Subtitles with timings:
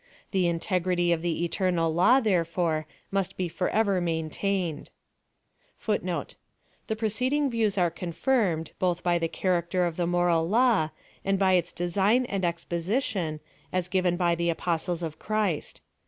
[0.31, 4.89] The hitegrity of the eternal law, therefore, must l>e forever maintained.*
[5.39, 10.89] * The preceeding views are confirmed, boih by the character tf the moral law,
[11.23, 13.41] and by its design and expedition,
[13.71, 15.81] as given by the Apostles of Christ.